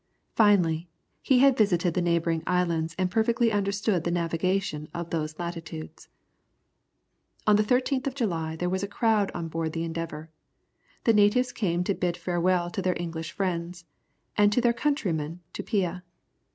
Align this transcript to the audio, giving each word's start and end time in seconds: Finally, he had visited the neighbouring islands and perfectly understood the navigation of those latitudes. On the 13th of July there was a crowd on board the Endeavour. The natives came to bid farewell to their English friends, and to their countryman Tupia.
Finally, 0.35 0.89
he 1.21 1.37
had 1.37 1.55
visited 1.55 1.93
the 1.93 2.01
neighbouring 2.01 2.41
islands 2.47 2.95
and 2.97 3.11
perfectly 3.11 3.51
understood 3.51 4.03
the 4.03 4.09
navigation 4.09 4.87
of 4.95 5.11
those 5.11 5.37
latitudes. 5.37 6.09
On 7.45 7.55
the 7.55 7.61
13th 7.61 8.07
of 8.07 8.15
July 8.15 8.55
there 8.55 8.67
was 8.67 8.81
a 8.81 8.87
crowd 8.87 9.29
on 9.35 9.47
board 9.47 9.73
the 9.73 9.83
Endeavour. 9.83 10.31
The 11.03 11.13
natives 11.13 11.51
came 11.51 11.83
to 11.83 11.93
bid 11.93 12.17
farewell 12.17 12.71
to 12.71 12.81
their 12.81 12.99
English 12.99 13.31
friends, 13.31 13.85
and 14.35 14.51
to 14.51 14.59
their 14.59 14.73
countryman 14.73 15.41
Tupia. 15.53 16.01